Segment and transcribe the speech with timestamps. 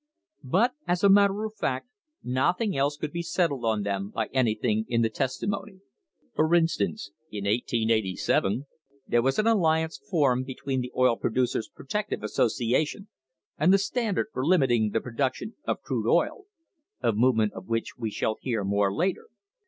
[0.43, 1.87] But, as a matter of fact,
[2.23, 5.81] nothing else could be settled on them by anything in the testimony.
[6.33, 8.65] For instance, in 1887
[9.07, 13.09] there was an alliance formed between the Oil Producers' Protective Association
[13.59, 16.45] and the Standard for limit ing the production of crude oil
[17.01, 19.27] (a movement of which we shall hear more later)